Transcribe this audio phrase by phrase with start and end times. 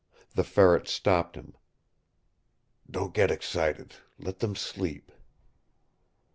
[0.33, 1.53] The Ferret stopped him.
[2.89, 3.97] "Don't get excited.
[4.17, 5.11] Let them sleep."